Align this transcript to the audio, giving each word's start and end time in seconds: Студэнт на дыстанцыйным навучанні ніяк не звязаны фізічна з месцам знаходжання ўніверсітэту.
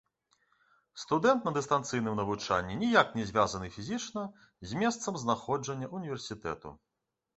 Студэнт 1.01 1.43
на 1.47 1.51
дыстанцыйным 1.57 2.15
навучанні 2.21 2.79
ніяк 2.83 3.13
не 3.19 3.27
звязаны 3.33 3.67
фізічна 3.75 4.23
з 4.71 4.81
месцам 4.85 5.13
знаходжання 5.25 5.93
ўніверсітэту. 5.97 6.69